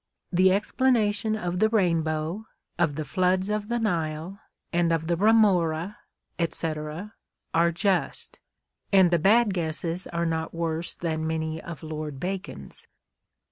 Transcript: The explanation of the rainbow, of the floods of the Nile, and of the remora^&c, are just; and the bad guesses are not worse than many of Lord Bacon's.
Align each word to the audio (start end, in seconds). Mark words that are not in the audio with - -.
The 0.31 0.51
explanation 0.51 1.35
of 1.35 1.59
the 1.59 1.69
rainbow, 1.69 2.47
of 2.79 2.95
the 2.95 3.05
floods 3.05 3.51
of 3.51 3.67
the 3.69 3.77
Nile, 3.77 4.39
and 4.73 4.91
of 4.91 5.05
the 5.05 5.15
remora^&c, 5.15 7.09
are 7.53 7.71
just; 7.71 8.39
and 8.91 9.11
the 9.11 9.19
bad 9.19 9.53
guesses 9.53 10.07
are 10.07 10.25
not 10.25 10.55
worse 10.55 10.95
than 10.95 11.27
many 11.27 11.61
of 11.61 11.83
Lord 11.83 12.19
Bacon's. 12.19 12.87